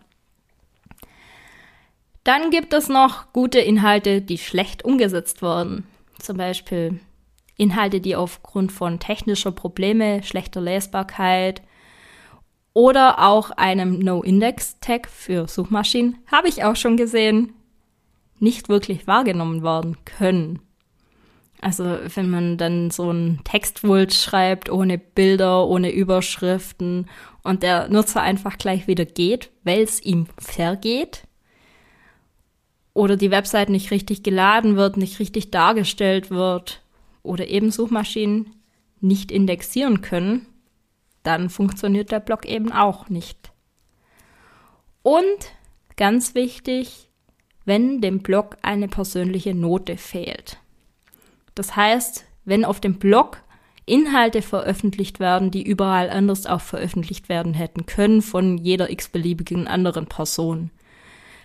Dann 2.24 2.52
gibt 2.52 2.74
es 2.74 2.88
noch 2.88 3.34
gute 3.34 3.60
Inhalte, 3.60 4.22
die 4.22 4.38
schlecht 4.38 4.86
umgesetzt 4.86 5.42
wurden. 5.42 5.86
Zum 6.20 6.38
Beispiel 6.38 7.00
Inhalte, 7.58 8.00
die 8.00 8.16
aufgrund 8.16 8.72
von 8.72 9.00
technischer 9.00 9.52
Probleme, 9.52 10.22
schlechter 10.22 10.62
Lesbarkeit 10.62 11.64
oder 12.74 13.28
auch 13.28 13.50
einem 13.50 13.98
No-Index-Tag 13.98 15.10
für 15.10 15.48
Suchmaschinen, 15.48 16.20
habe 16.32 16.48
ich 16.48 16.64
auch 16.64 16.76
schon 16.76 16.96
gesehen, 16.96 17.54
nicht 18.42 18.70
wirklich 18.70 19.08
wahrgenommen 19.08 19.64
werden 19.64 19.98
können. 20.06 20.60
Also 21.62 22.00
wenn 22.16 22.30
man 22.30 22.58
dann 22.58 22.90
so 22.90 23.10
einen 23.10 23.44
Textwult 23.44 24.14
schreibt, 24.14 24.72
ohne 24.72 24.98
Bilder, 24.98 25.68
ohne 25.68 25.92
Überschriften 25.92 27.08
und 27.44 27.62
der 27.62 27.88
Nutzer 27.88 28.22
einfach 28.22 28.58
gleich 28.58 28.88
wieder 28.88 29.06
geht, 29.06 29.52
weil 29.64 29.82
es 29.82 30.02
ihm 30.02 30.26
vergeht, 30.40 31.24
oder 32.94 33.16
die 33.16 33.32
Website 33.32 33.70
nicht 33.70 33.92
richtig 33.92 34.24
geladen 34.24 34.76
wird, 34.76 34.98
nicht 34.98 35.20
richtig 35.20 35.52
dargestellt 35.52 36.30
wird, 36.32 36.82
oder 37.24 37.48
eben 37.48 37.70
Suchmaschinen 37.70 38.56
nicht 39.00 39.32
indexieren 39.32 40.02
können, 40.02 40.48
dann 41.24 41.50
funktioniert 41.50 42.12
der 42.12 42.20
Blog 42.20 42.46
eben 42.46 42.72
auch 42.72 43.08
nicht. 43.08 43.52
Und 45.04 45.22
ganz 45.96 46.34
wichtig, 46.34 47.11
wenn 47.66 48.02
dem 48.02 48.20
Blog 48.20 48.58
eine 48.62 48.88
persönliche 48.88 49.54
Note 49.54 49.98
fehlt. 49.98 50.58
Das 51.56 51.76
heißt, 51.76 52.26
wenn 52.46 52.66
auf 52.66 52.80
dem 52.80 52.96
Blog 52.96 53.42
Inhalte 53.86 54.42
veröffentlicht 54.42 55.20
werden, 55.20 55.52
die 55.52 55.64
überall 55.64 56.10
anders 56.10 56.46
auch 56.46 56.62
veröffentlicht 56.62 57.30
werden 57.30 57.54
hätten 57.54 57.86
können 57.86 58.22
von 58.22 58.58
jeder 58.58 58.90
x-beliebigen 58.90 59.68
anderen 59.68 60.06
Person. 60.06 60.72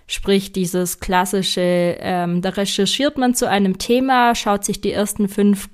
Sprich, 0.06 0.52
dieses 0.52 1.00
klassische, 1.00 1.96
ähm, 1.98 2.42
da 2.42 2.50
recherchiert 2.50 3.18
man 3.18 3.34
zu 3.34 3.48
einem 3.48 3.78
Thema, 3.78 4.34
schaut 4.34 4.64
sich 4.64 4.80
die 4.80 4.92
ersten 4.92 5.28
fünf 5.28 5.68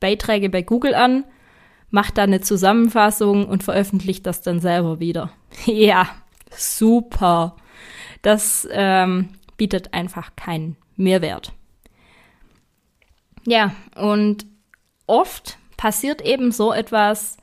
Beiträge 0.00 0.50
bei 0.50 0.60
Google 0.60 0.94
an, 0.94 1.24
macht 1.90 2.18
da 2.18 2.24
eine 2.24 2.42
Zusammenfassung 2.42 3.48
und 3.48 3.62
veröffentlicht 3.62 4.26
das 4.26 4.42
dann 4.42 4.60
selber 4.60 5.00
wieder. 5.00 5.30
ja, 5.64 6.08
super. 6.50 7.56
Das 8.20 8.68
ähm, 8.70 9.30
bietet 9.58 9.92
einfach 9.92 10.34
keinen 10.36 10.76
Mehrwert. 10.96 11.52
Ja, 13.46 13.74
und 13.94 14.46
oft 15.06 15.58
passiert 15.76 16.22
eben 16.22 16.50
so 16.52 16.72
etwas, 16.72 17.36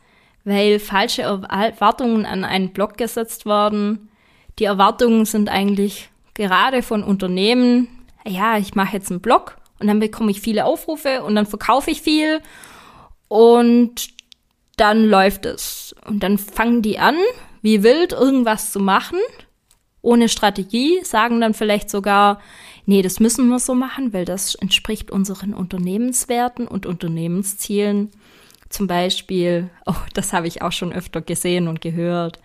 weil 0.44 0.80
falsche 0.80 1.22
Erwartungen 1.22 2.26
an 2.26 2.44
einen 2.44 2.74
Blog 2.74 2.98
gesetzt 2.98 3.46
werden. 3.46 4.10
Die 4.58 4.66
Erwartungen 4.66 5.26
sind 5.26 5.50
eigentlich 5.50 6.10
gerade 6.34 6.82
von 6.82 7.04
Unternehmen, 7.04 7.88
ja, 8.28 8.58
ich 8.58 8.76
mache 8.76 8.98
jetzt 8.98 9.12
einen 9.12 9.22
Blog 9.22 9.58
und 9.80 9.88
dann 9.88 10.00
bekomme 10.00 10.32
ich 10.32 10.42
viele 10.42 10.66
Aufrufe 10.66 11.24
und 11.24 11.36
dann 11.36 11.46
verkaufe 11.46 11.92
ich 11.92 12.02
viel 12.02 12.42
und 13.28 14.10
dann 14.78 15.06
läuft 15.06 15.46
es. 15.46 15.96
Und 16.06 16.22
dann 16.22 16.38
fangen 16.38 16.82
die 16.82 17.00
an, 17.00 17.16
wie 17.62 17.84
wild 17.84 18.14
irgendwas 18.14 18.72
zu 18.72 18.80
machen 18.80 19.20
ohne 20.06 20.30
Strategie, 20.30 21.00
sagen 21.04 21.42
dann 21.42 21.54
vielleicht 21.54 21.90
sogar, 21.90 22.40
nee, 22.86 23.02
das 23.02 23.20
müssen 23.20 23.50
wir 23.50 23.60
so 23.60 23.74
machen, 23.74 24.14
weil 24.14 24.26
das 24.26 24.56
entspricht 24.56 25.12
unseren 25.12 25.54
Unternehmenswerten 25.54 26.68
und 26.68 26.86
Unternehmenszielen. 26.86 28.12
Zum 28.70 28.88
Beispiel, 28.88 29.70
oh, 29.86 29.96
das 30.14 30.32
habe 30.32 30.48
ich 30.48 30.62
auch 30.62 30.72
schon 30.72 30.94
öfter 30.94 31.22
gesehen 31.22 31.68
und 31.68 31.82
gehört. 31.82 32.40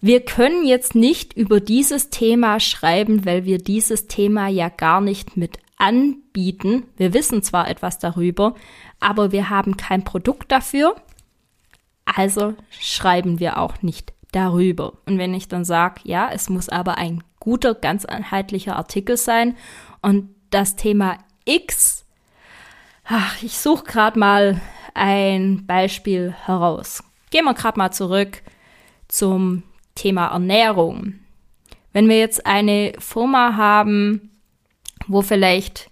Wir 0.00 0.20
können 0.20 0.66
jetzt 0.66 0.94
nicht 0.94 1.32
über 1.32 1.60
dieses 1.60 2.10
Thema 2.10 2.60
schreiben, 2.60 3.24
weil 3.24 3.44
wir 3.44 3.58
dieses 3.58 4.06
Thema 4.06 4.48
ja 4.48 4.68
gar 4.68 5.00
nicht 5.00 5.36
mit 5.36 5.58
anbieten. 5.76 6.84
Wir 6.96 7.12
wissen 7.14 7.42
zwar 7.42 7.68
etwas 7.68 7.98
darüber, 7.98 8.54
aber 9.00 9.32
wir 9.32 9.50
haben 9.50 9.76
kein 9.76 10.04
Produkt 10.04 10.52
dafür. 10.52 10.94
Also 12.04 12.54
schreiben 12.70 13.40
wir 13.40 13.58
auch 13.58 13.82
nicht 13.82 14.12
darüber. 14.34 14.94
Und 15.06 15.18
wenn 15.18 15.34
ich 15.34 15.48
dann 15.48 15.64
sage, 15.64 16.00
ja, 16.04 16.30
es 16.32 16.48
muss 16.48 16.68
aber 16.68 16.98
ein 16.98 17.22
guter, 17.40 17.74
ganzheitlicher 17.74 18.76
Artikel 18.76 19.16
sein 19.16 19.56
und 20.02 20.34
das 20.50 20.76
Thema 20.76 21.18
X, 21.44 22.04
ach, 23.04 23.42
ich 23.42 23.58
suche 23.58 23.84
gerade 23.84 24.18
mal 24.18 24.60
ein 24.94 25.66
Beispiel 25.66 26.32
heraus. 26.32 27.02
Gehen 27.30 27.44
wir 27.44 27.54
gerade 27.54 27.78
mal 27.78 27.90
zurück 27.90 28.42
zum 29.08 29.62
Thema 29.94 30.28
Ernährung. 30.28 31.14
Wenn 31.92 32.08
wir 32.08 32.18
jetzt 32.18 32.46
eine 32.46 32.92
Firma 32.98 33.56
haben, 33.56 34.30
wo 35.06 35.22
vielleicht 35.22 35.90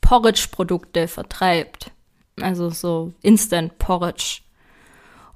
Porridge-Produkte 0.00 1.06
vertreibt, 1.06 1.90
also 2.40 2.70
so 2.70 3.12
Instant 3.22 3.78
Porridge, 3.78 4.40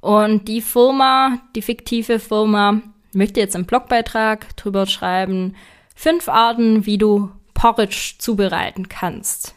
und 0.03 0.49
die 0.49 0.61
Firma, 0.61 1.39
die 1.55 1.63
fiktive 1.63 2.19
Firma, 2.19 2.83
möchte 3.13 3.39
jetzt 3.39 3.55
einen 3.55 3.67
Blogbeitrag 3.67 4.55
drüber 4.57 4.87
schreiben, 4.87 5.55
fünf 5.95 6.29
Arten, 6.29 6.87
wie 6.87 6.99
du 6.99 7.31
Porridge 7.55 8.15
zubereiten 8.19 8.89
kannst. 8.89 9.55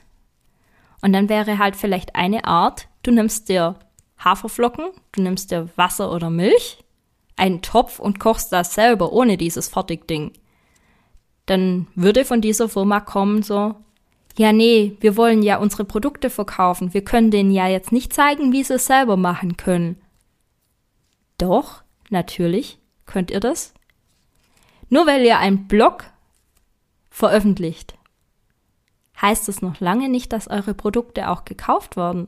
Und 1.01 1.13
dann 1.13 1.29
wäre 1.29 1.57
halt 1.57 1.75
vielleicht 1.75 2.15
eine 2.15 2.45
Art, 2.45 2.87
du 3.01 3.09
nimmst 3.09 3.49
dir 3.49 3.79
Haferflocken, 4.19 4.85
du 5.13 5.23
nimmst 5.23 5.49
dir 5.49 5.67
Wasser 5.77 6.11
oder 6.11 6.29
Milch, 6.29 6.77
einen 7.35 7.63
Topf 7.63 7.97
und 7.97 8.19
kochst 8.19 8.51
das 8.51 8.75
selber 8.75 9.13
ohne 9.13 9.37
dieses 9.37 9.67
Fertigding. 9.67 10.31
Dann 11.47 11.87
würde 11.95 12.23
von 12.23 12.41
dieser 12.41 12.69
Firma 12.69 12.99
kommen 12.99 13.41
so, 13.41 13.73
ja 14.37 14.53
nee, 14.53 14.95
wir 14.99 15.17
wollen 15.17 15.41
ja 15.41 15.57
unsere 15.57 15.85
Produkte 15.85 16.29
verkaufen, 16.29 16.93
wir 16.93 17.03
können 17.03 17.31
denen 17.31 17.49
ja 17.49 17.67
jetzt 17.67 17.91
nicht 17.91 18.13
zeigen, 18.13 18.51
wie 18.51 18.63
sie 18.63 18.75
es 18.75 18.85
selber 18.85 19.17
machen 19.17 19.57
können. 19.57 19.99
Doch, 21.37 21.83
natürlich 22.09 22.79
könnt 23.05 23.31
ihr 23.31 23.39
das. 23.39 23.73
Nur 24.89 25.07
weil 25.07 25.23
ihr 25.23 25.39
einen 25.39 25.67
Blog 25.67 26.05
veröffentlicht, 27.09 27.95
heißt 29.21 29.49
es 29.49 29.61
noch 29.61 29.79
lange 29.79 30.09
nicht, 30.09 30.33
dass 30.33 30.49
eure 30.49 30.73
Produkte 30.73 31.29
auch 31.29 31.45
gekauft 31.45 31.97
werden. 31.97 32.27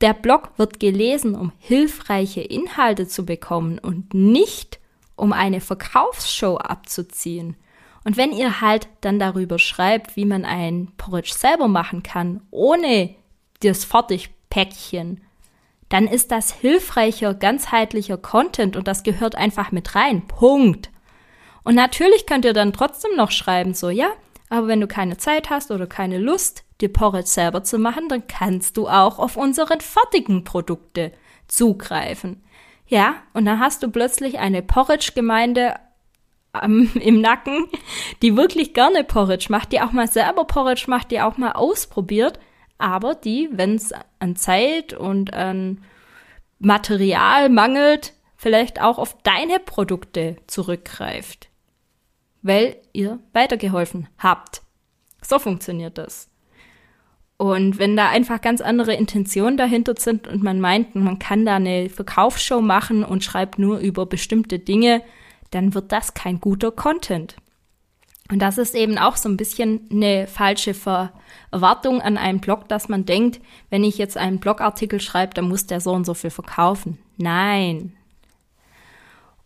Der 0.00 0.14
Blog 0.14 0.52
wird 0.56 0.80
gelesen, 0.80 1.34
um 1.34 1.52
hilfreiche 1.58 2.40
Inhalte 2.40 3.06
zu 3.06 3.26
bekommen 3.26 3.78
und 3.78 4.14
nicht 4.14 4.80
um 5.16 5.32
eine 5.32 5.60
Verkaufsshow 5.60 6.56
abzuziehen. 6.56 7.56
Und 8.04 8.16
wenn 8.16 8.32
ihr 8.32 8.62
halt 8.62 8.88
dann 9.02 9.18
darüber 9.18 9.58
schreibt, 9.58 10.16
wie 10.16 10.24
man 10.24 10.46
ein 10.46 10.90
Porridge 10.96 11.34
selber 11.36 11.68
machen 11.68 12.02
kann, 12.02 12.40
ohne 12.50 13.14
das 13.62 13.84
Fertigpäckchen, 13.84 15.20
dann 15.90 16.06
ist 16.06 16.30
das 16.30 16.52
hilfreicher, 16.52 17.34
ganzheitlicher 17.34 18.16
Content 18.16 18.76
und 18.76 18.88
das 18.88 19.02
gehört 19.02 19.34
einfach 19.34 19.72
mit 19.72 19.94
rein. 19.94 20.26
Punkt. 20.26 20.90
Und 21.62 21.74
natürlich 21.74 22.26
könnt 22.26 22.46
ihr 22.46 22.54
dann 22.54 22.72
trotzdem 22.72 23.14
noch 23.16 23.30
schreiben, 23.30 23.74
so, 23.74 23.90
ja, 23.90 24.08
aber 24.48 24.66
wenn 24.68 24.80
du 24.80 24.86
keine 24.86 25.18
Zeit 25.18 25.50
hast 25.50 25.70
oder 25.70 25.86
keine 25.86 26.18
Lust, 26.18 26.64
dir 26.80 26.92
Porridge 26.92 27.28
selber 27.28 27.62
zu 27.64 27.78
machen, 27.78 28.08
dann 28.08 28.26
kannst 28.26 28.76
du 28.76 28.88
auch 28.88 29.18
auf 29.18 29.36
unsere 29.36 29.78
fertigen 29.80 30.44
Produkte 30.44 31.12
zugreifen. 31.48 32.42
Ja, 32.86 33.16
und 33.34 33.44
dann 33.44 33.60
hast 33.60 33.82
du 33.82 33.90
plötzlich 33.90 34.38
eine 34.38 34.62
Porridge-Gemeinde 34.62 35.74
ähm, 36.60 36.90
im 37.00 37.20
Nacken, 37.20 37.68
die 38.22 38.36
wirklich 38.36 38.74
gerne 38.74 39.04
Porridge 39.04 39.46
macht, 39.48 39.72
die 39.72 39.80
auch 39.80 39.92
mal 39.92 40.08
selber 40.08 40.44
Porridge 40.44 40.84
macht, 40.86 41.10
die 41.10 41.20
auch 41.20 41.36
mal 41.36 41.52
ausprobiert, 41.52 42.38
aber 42.80 43.14
die, 43.14 43.48
wenn 43.52 43.74
es 43.74 43.92
an 44.18 44.36
Zeit 44.36 44.92
und 44.92 45.32
an 45.34 45.82
Material 46.58 47.48
mangelt, 47.48 48.14
vielleicht 48.36 48.80
auch 48.80 48.98
auf 48.98 49.16
deine 49.22 49.58
Produkte 49.58 50.36
zurückgreift, 50.46 51.48
weil 52.42 52.76
ihr 52.92 53.18
weitergeholfen 53.32 54.08
habt. 54.18 54.62
So 55.22 55.38
funktioniert 55.38 55.98
das. 55.98 56.30
Und 57.36 57.78
wenn 57.78 57.96
da 57.96 58.10
einfach 58.10 58.42
ganz 58.42 58.60
andere 58.60 58.94
Intentionen 58.94 59.56
dahinter 59.56 59.94
sind 59.96 60.28
und 60.28 60.42
man 60.42 60.60
meint, 60.60 60.94
man 60.94 61.18
kann 61.18 61.46
da 61.46 61.56
eine 61.56 61.88
Verkaufsshow 61.88 62.60
machen 62.60 63.02
und 63.02 63.24
schreibt 63.24 63.58
nur 63.58 63.78
über 63.78 64.04
bestimmte 64.04 64.58
Dinge, 64.58 65.02
dann 65.50 65.72
wird 65.74 65.90
das 65.90 66.12
kein 66.12 66.40
guter 66.40 66.70
Content. 66.70 67.36
Und 68.30 68.38
das 68.38 68.58
ist 68.58 68.74
eben 68.74 68.96
auch 68.96 69.16
so 69.16 69.28
ein 69.28 69.36
bisschen 69.36 69.88
eine 69.90 70.26
falsche 70.28 70.74
Erwartung 71.50 72.00
an 72.00 72.16
einen 72.16 72.40
Blog, 72.40 72.68
dass 72.68 72.88
man 72.88 73.04
denkt, 73.04 73.40
wenn 73.70 73.82
ich 73.82 73.98
jetzt 73.98 74.16
einen 74.16 74.38
Blogartikel 74.38 75.00
schreibe, 75.00 75.34
dann 75.34 75.48
muss 75.48 75.66
der 75.66 75.80
so 75.80 75.92
und 75.92 76.06
so 76.06 76.14
viel 76.14 76.30
verkaufen. 76.30 76.98
Nein. 77.16 77.92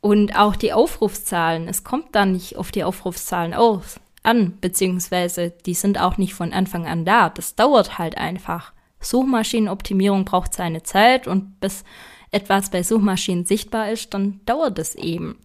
Und 0.03 0.37
auch 0.37 0.55
die 0.55 0.75
Aufrufszahlen, 0.75 1.67
es 1.67 1.83
kommt 1.83 2.14
dann 2.14 2.33
nicht 2.33 2.57
auf 2.57 2.71
die 2.71 2.85
Aufrufszahlen 2.85 3.55
aus, 3.55 3.99
an, 4.23 4.59
beziehungsweise 4.61 5.50
die 5.64 5.73
sind 5.73 5.99
auch 5.99 6.19
nicht 6.19 6.35
von 6.35 6.53
Anfang 6.53 6.87
an 6.87 7.07
da. 7.07 7.31
Das 7.31 7.55
dauert 7.55 7.97
halt 7.97 8.19
einfach. 8.19 8.73
Suchmaschinenoptimierung 9.00 10.26
braucht 10.26 10.53
seine 10.53 10.83
Zeit 10.83 11.26
und 11.26 11.59
bis 11.61 11.85
etwas 12.31 12.71
bei 12.71 12.83
Suchmaschinen 12.83 13.47
sichtbar 13.47 13.91
ist, 13.91 14.12
dann 14.12 14.41
dauert 14.45 14.79
es 14.79 14.95
eben. 14.95 15.38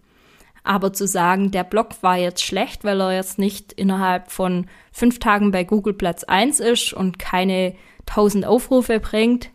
Aber 0.62 0.92
zu 0.92 1.06
sagen, 1.06 1.50
der 1.50 1.64
Blog 1.64 2.02
war 2.02 2.16
jetzt 2.16 2.42
schlecht, 2.42 2.84
weil 2.84 3.00
er 3.00 3.14
jetzt 3.14 3.38
nicht 3.38 3.72
innerhalb 3.72 4.30
von 4.30 4.66
fünf 4.92 5.18
Tagen 5.18 5.50
bei 5.50 5.64
Google 5.64 5.94
Platz 5.94 6.24
1 6.24 6.60
ist 6.60 6.92
und 6.92 7.18
keine 7.18 7.74
tausend 8.06 8.44
Aufrufe 8.44 9.00
bringt, 9.00 9.50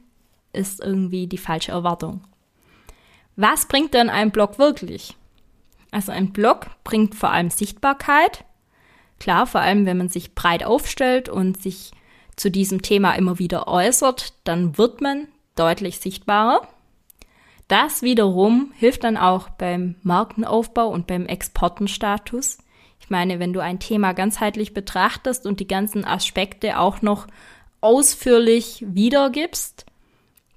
ist 0.54 0.82
irgendwie 0.82 1.28
die 1.28 1.38
falsche 1.38 1.72
Erwartung. 1.72 2.22
Was 3.36 3.68
bringt 3.68 3.94
denn 3.94 4.10
ein 4.10 4.32
Blog 4.32 4.58
wirklich? 4.58 5.16
Also 5.92 6.12
ein 6.12 6.32
Blog 6.32 6.68
bringt 6.84 7.16
vor 7.16 7.32
allem 7.32 7.50
Sichtbarkeit. 7.50 8.46
Klar, 9.20 9.48
vor 9.48 9.62
allem 9.62 9.86
wenn 9.86 9.98
man 9.98 10.10
sich 10.10 10.36
breit 10.36 10.64
aufstellt 10.64 11.30
und 11.30 11.62
sich 11.62 11.92
zu 12.36 12.52
diesem 12.52 12.82
Thema 12.82 13.14
immer 13.14 13.40
wieder 13.40 13.68
äußert, 13.68 14.34
dann 14.44 14.78
wird 14.78 15.02
man 15.02 15.28
deutlich 15.56 16.00
sichtbarer. 16.00 16.68
Das 17.68 18.02
wiederum 18.02 18.72
hilft 18.76 19.04
dann 19.04 19.18
auch 19.18 19.50
beim 19.50 19.96
Markenaufbau 20.04 20.88
und 20.88 21.08
beim 21.08 21.26
Exportenstatus. 21.26 22.60
Ich 23.00 23.10
meine, 23.10 23.40
wenn 23.40 23.54
du 23.54 23.60
ein 23.60 23.80
Thema 23.80 24.14
ganzheitlich 24.14 24.74
betrachtest 24.74 25.46
und 25.46 25.60
die 25.60 25.68
ganzen 25.68 26.06
Aspekte 26.06 26.80
auch 26.80 27.02
noch 27.02 27.28
ausführlich 27.82 28.84
wiedergibst, 28.88 29.86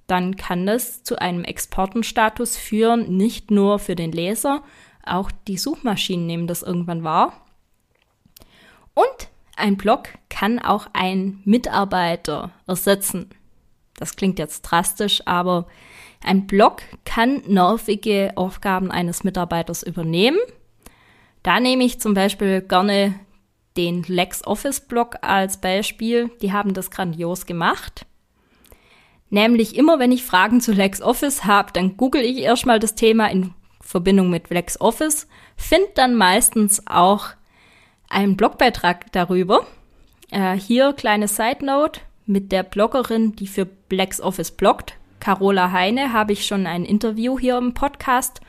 dann 0.06 0.36
kann 0.36 0.66
das 0.66 1.02
zu 1.02 1.20
einem 1.20 1.44
Exportenstatus 1.44 2.56
führen, 2.56 3.16
nicht 3.16 3.50
nur 3.50 3.78
für 3.78 3.94
den 3.94 4.12
Leser, 4.12 4.62
auch 5.04 5.30
die 5.46 5.58
Suchmaschinen 5.58 6.26
nehmen 6.26 6.46
das 6.46 6.62
irgendwann 6.62 7.04
wahr. 7.04 7.32
Und 8.94 9.28
ein 9.56 9.76
Blog 9.76 10.08
kann 10.28 10.58
auch 10.58 10.88
ein 10.92 11.40
Mitarbeiter 11.44 12.50
ersetzen. 12.66 13.30
Das 13.94 14.16
klingt 14.16 14.38
jetzt 14.38 14.62
drastisch, 14.62 15.22
aber 15.26 15.66
ein 16.20 16.46
Blog 16.46 16.82
kann 17.04 17.42
nervige 17.46 18.32
Aufgaben 18.36 18.90
eines 18.90 19.24
Mitarbeiters 19.24 19.82
übernehmen. 19.82 20.38
Da 21.42 21.60
nehme 21.60 21.84
ich 21.84 22.00
zum 22.00 22.14
Beispiel 22.14 22.60
gerne 22.60 23.14
den 23.76 24.02
LexOffice-Blog 24.02 25.18
als 25.22 25.60
Beispiel. 25.60 26.30
Die 26.42 26.52
haben 26.52 26.74
das 26.74 26.90
grandios 26.90 27.46
gemacht. 27.46 28.06
Nämlich 29.30 29.76
immer, 29.76 29.98
wenn 29.98 30.12
ich 30.12 30.24
Fragen 30.24 30.60
zu 30.60 30.72
LexOffice 30.72 31.44
habe, 31.44 31.72
dann 31.72 31.96
google 31.96 32.22
ich 32.22 32.38
erstmal 32.38 32.78
das 32.78 32.94
Thema 32.94 33.30
in 33.30 33.54
Verbindung 33.80 34.30
mit 34.30 34.50
LexOffice, 34.50 35.28
finde 35.56 35.88
dann 35.94 36.14
meistens 36.14 36.86
auch 36.86 37.28
einen 38.08 38.36
Blogbeitrag 38.36 39.12
darüber. 39.12 39.66
Äh, 40.30 40.54
hier 40.54 40.92
kleine 40.92 41.28
Side 41.28 41.64
Note 41.64 42.00
mit 42.26 42.52
der 42.52 42.62
Bloggerin, 42.62 43.34
die 43.36 43.46
für 43.46 43.66
LexOffice 43.90 44.50
bloggt, 44.50 44.97
Carola 45.20 45.72
Heine 45.72 46.12
habe 46.12 46.32
ich 46.32 46.46
schon 46.46 46.66
ein 46.66 46.84
Interview 46.84 47.38
hier 47.38 47.58
im 47.58 47.74
Podcast 47.74 48.40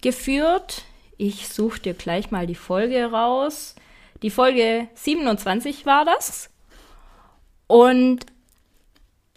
geführt. 0.00 0.84
Ich 1.16 1.48
suche 1.48 1.80
dir 1.80 1.94
gleich 1.94 2.30
mal 2.30 2.46
die 2.46 2.54
Folge 2.54 3.10
raus. 3.10 3.74
Die 4.22 4.30
Folge 4.30 4.88
27 4.94 5.86
war 5.86 6.04
das. 6.04 6.50
Und 7.66 8.26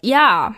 ja, 0.02 0.54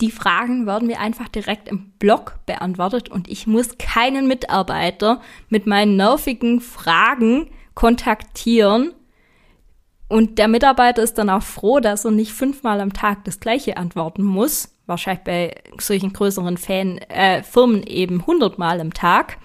die 0.00 0.10
Fragen 0.10 0.66
werden 0.66 0.88
mir 0.88 1.00
einfach 1.00 1.28
direkt 1.28 1.68
im 1.68 1.90
Blog 1.98 2.38
beantwortet 2.44 3.08
und 3.08 3.28
ich 3.28 3.46
muss 3.46 3.78
keinen 3.78 4.26
Mitarbeiter 4.28 5.22
mit 5.48 5.66
meinen 5.66 5.96
nervigen 5.96 6.60
Fragen 6.60 7.50
kontaktieren, 7.74 8.92
und 10.08 10.38
der 10.38 10.48
Mitarbeiter 10.48 11.02
ist 11.02 11.18
dann 11.18 11.30
auch 11.30 11.42
froh, 11.42 11.80
dass 11.80 12.04
er 12.04 12.12
nicht 12.12 12.32
fünfmal 12.32 12.80
am 12.80 12.92
Tag 12.92 13.24
das 13.24 13.40
gleiche 13.40 13.76
antworten 13.76 14.22
muss. 14.22 14.72
Wahrscheinlich 14.86 15.24
bei 15.24 15.54
solchen 15.80 16.12
größeren 16.12 16.58
Fan, 16.58 16.98
äh, 16.98 17.42
Firmen 17.42 17.82
eben 17.82 18.24
hundertmal 18.24 18.80
am 18.80 18.94
Tag. 18.94 19.38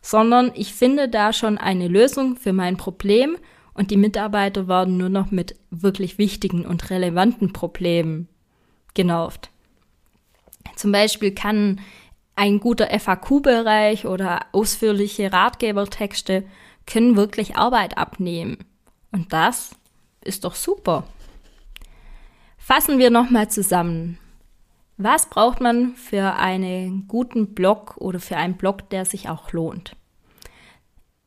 Sondern 0.00 0.50
ich 0.54 0.74
finde 0.74 1.08
da 1.08 1.32
schon 1.32 1.58
eine 1.58 1.88
Lösung 1.88 2.36
für 2.36 2.52
mein 2.52 2.76
Problem 2.76 3.36
und 3.74 3.90
die 3.90 3.96
Mitarbeiter 3.96 4.66
werden 4.66 4.96
nur 4.96 5.10
noch 5.10 5.30
mit 5.30 5.56
wirklich 5.70 6.18
wichtigen 6.18 6.64
und 6.66 6.90
relevanten 6.90 7.52
Problemen 7.52 8.28
genervt. 8.94 9.50
Zum 10.74 10.90
Beispiel 10.90 11.32
kann 11.34 11.80
ein 12.34 12.60
guter 12.60 12.88
FAQ-Bereich 12.98 14.06
oder 14.06 14.40
ausführliche 14.52 15.32
Ratgebertexte 15.32 16.44
können 16.86 17.16
wirklich 17.16 17.56
Arbeit 17.56 17.98
abnehmen. 17.98 18.58
Und 19.12 19.32
das 19.32 19.76
ist 20.24 20.44
doch 20.44 20.54
super. 20.54 21.04
Fassen 22.58 22.98
wir 22.98 23.10
nochmal 23.10 23.50
zusammen. 23.50 24.18
Was 24.96 25.28
braucht 25.28 25.60
man 25.60 25.96
für 25.96 26.34
einen 26.34 27.08
guten 27.08 27.54
Blog 27.54 27.96
oder 27.96 28.20
für 28.20 28.36
einen 28.36 28.56
Blog, 28.56 28.88
der 28.90 29.04
sich 29.04 29.28
auch 29.28 29.52
lohnt? 29.52 29.96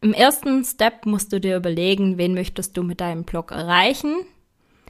Im 0.01 0.13
ersten 0.13 0.63
Step 0.63 1.05
musst 1.05 1.33
du 1.33 1.39
dir 1.39 1.57
überlegen, 1.57 2.17
wen 2.17 2.33
möchtest 2.35 2.77
du 2.77 2.83
mit 2.83 3.01
deinem 3.01 3.23
Blog 3.23 3.51
erreichen, 3.51 4.15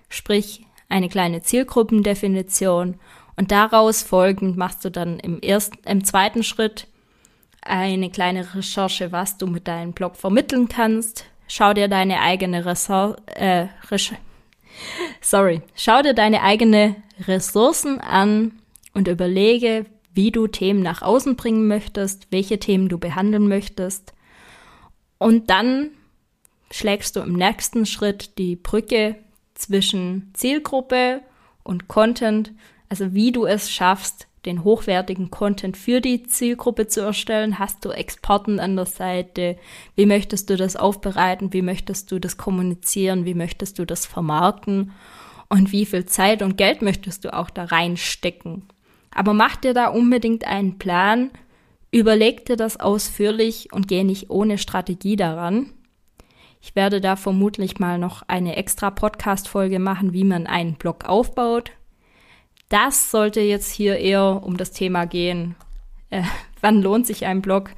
sprich 0.09 0.65
eine 0.89 1.09
kleine 1.09 1.41
Zielgruppendefinition 1.41 2.99
und 3.37 3.51
daraus 3.51 4.03
folgend 4.03 4.57
machst 4.57 4.83
du 4.85 4.91
dann 4.91 5.19
im 5.19 5.39
ersten, 5.39 5.77
im 5.85 6.03
zweiten 6.03 6.43
Schritt 6.43 6.87
eine 7.61 8.09
kleine 8.11 8.53
Recherche, 8.55 9.11
was 9.11 9.37
du 9.37 9.47
mit 9.47 9.67
deinem 9.67 9.93
Blog 9.93 10.15
vermitteln 10.15 10.67
kannst, 10.67 11.25
Schau 11.47 11.73
dir 11.73 11.88
deine 11.88 12.21
eigene 12.21 12.65
Ressour 12.65 13.17
äh, 13.27 13.67
Sorry. 15.21 15.62
Schau 15.75 16.01
dir 16.01 16.13
deine 16.13 16.41
eigene 16.41 16.95
Ressourcen 17.27 17.99
an 17.99 18.51
und 18.93 19.08
überlege, 19.08 19.86
wie 20.13 20.31
du 20.31 20.47
Themen 20.47 20.81
nach 20.81 21.01
außen 21.01 21.36
bringen 21.36 21.67
möchtest, 21.67 22.27
welche 22.31 22.60
Themen 22.60 22.89
du 22.89 22.97
behandeln 22.97 23.47
möchtest. 23.47 24.13
Und 25.17 25.49
dann 25.49 25.91
schlägst 26.71 27.15
du 27.15 27.21
im 27.21 27.34
nächsten 27.34 27.86
Schritt 27.86 28.38
die 28.38 28.55
Brücke 28.55 29.15
zwischen 29.53 30.31
Zielgruppe 30.34 31.21
und 31.63 31.88
Content, 31.88 32.51
also 32.89 33.13
wie 33.13 33.31
du 33.31 33.45
es 33.45 33.71
schaffst, 33.71 34.27
den 34.45 34.63
hochwertigen 34.63 35.31
Content 35.31 35.77
für 35.77 36.01
die 36.01 36.23
Zielgruppe 36.23 36.88
zu 36.88 37.01
erstellen? 37.01 37.60
Hast 37.60 37.84
du 37.86 37.89
Experten 37.89 38.60
an 38.60 38.75
der 38.75 38.86
Seite? 38.86 39.58
Wie 39.95 40.05
möchtest 40.05 40.49
du 40.49 40.58
das 40.58 40.75
aufbereiten? 40.75 41.53
Wie 41.53 41.62
möchtest 41.62 42.12
du 42.12 42.19
das 42.19 42.38
kommunizieren? 42.38 43.25
Wie 43.25 43.34
möchtest 43.34 43.79
du 43.79 43.86
das 43.86 44.05
vermarkten? 44.05 44.91
und 45.49 45.71
wie 45.71 45.86
viel 45.86 46.05
Zeit 46.05 46.41
und 46.41 46.58
Geld 46.58 46.81
möchtest 46.81 47.25
du 47.25 47.34
auch 47.34 47.49
da 47.49 47.65
reinstecken. 47.65 48.63
Aber 49.12 49.34
mach 49.34 49.55
dir 49.55 49.73
da 49.73 49.88
unbedingt 49.88 50.45
einen 50.45 50.77
Plan, 50.77 51.31
überleg 51.91 52.45
dir 52.45 52.58
das 52.58 52.79
ausführlich 52.79 53.71
und 53.71 53.88
geh 53.88 54.03
nicht 54.03 54.29
ohne 54.29 54.58
Strategie 54.58 55.15
daran. 55.15 55.71
Ich 56.62 56.75
werde 56.75 56.99
da 56.99 57.15
vermutlich 57.15 57.79
mal 57.79 57.99
noch 57.99 58.23
eine 58.27 58.55
extra 58.55 58.89
Podcast-Folge 58.89 59.79
machen, 59.79 60.13
wie 60.13 60.23
man 60.23 60.47
einen 60.47 60.75
Blog 60.75 61.05
aufbaut. 61.05 61.71
Das 62.75 63.09
sollte 63.09 63.39
jetzt 63.39 63.71
hier 63.71 63.99
eher 63.99 64.43
um 64.43 64.57
das 64.57 64.73
Thema 64.73 65.05
gehen. 65.05 65.55
Äh, 66.09 66.23
wann 66.59 66.81
lohnt 66.81 67.07
sich 67.07 67.25
ein 67.25 67.41
Blog? 67.41 67.69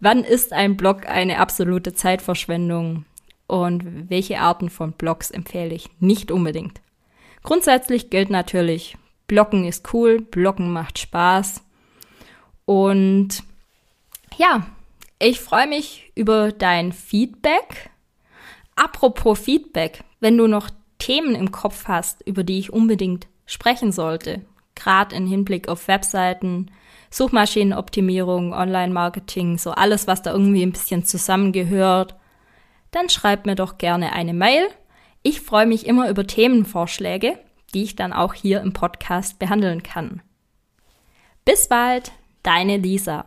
Wann 0.00 0.24
ist 0.24 0.54
ein 0.54 0.78
Blog 0.78 1.06
eine 1.06 1.38
absolute 1.38 1.92
Zeitverschwendung? 1.92 3.04
Und 3.46 4.08
welche 4.08 4.40
Arten 4.40 4.70
von 4.70 4.92
Blogs 4.92 5.30
empfehle 5.30 5.74
ich 5.74 5.90
nicht 6.00 6.30
unbedingt? 6.30 6.80
Grundsätzlich 7.42 8.08
gilt 8.08 8.30
natürlich, 8.30 8.96
Blocken 9.26 9.66
ist 9.66 9.92
cool, 9.92 10.22
Blocken 10.22 10.72
macht 10.72 10.98
Spaß. 10.98 11.62
Und 12.64 13.42
ja, 14.38 14.66
ich 15.18 15.40
freue 15.40 15.68
mich 15.68 16.10
über 16.14 16.52
dein 16.52 16.92
Feedback. 16.92 17.90
Apropos 18.76 19.38
Feedback, 19.38 20.04
wenn 20.20 20.38
du 20.38 20.46
noch 20.46 20.70
Themen 20.96 21.34
im 21.34 21.52
Kopf 21.52 21.84
hast, 21.86 22.26
über 22.26 22.44
die 22.44 22.58
ich 22.58 22.72
unbedingt 22.72 23.26
sprechen 23.46 23.92
sollte, 23.92 24.42
gerade 24.74 25.14
im 25.16 25.26
Hinblick 25.26 25.68
auf 25.68 25.88
Webseiten, 25.88 26.70
Suchmaschinenoptimierung, 27.10 28.52
Online-Marketing, 28.52 29.58
so 29.58 29.72
alles, 29.72 30.06
was 30.06 30.22
da 30.22 30.32
irgendwie 30.32 30.62
ein 30.62 30.72
bisschen 30.72 31.04
zusammengehört, 31.04 32.16
dann 32.90 33.08
schreib 33.08 33.46
mir 33.46 33.54
doch 33.54 33.78
gerne 33.78 34.12
eine 34.12 34.34
Mail. 34.34 34.66
Ich 35.22 35.40
freue 35.40 35.66
mich 35.66 35.86
immer 35.86 36.08
über 36.08 36.26
Themenvorschläge, 36.26 37.38
die 37.74 37.82
ich 37.82 37.96
dann 37.96 38.12
auch 38.12 38.34
hier 38.34 38.60
im 38.60 38.72
Podcast 38.72 39.38
behandeln 39.38 39.82
kann. 39.82 40.22
Bis 41.44 41.68
bald, 41.68 42.12
deine 42.42 42.76
Lisa. 42.76 43.26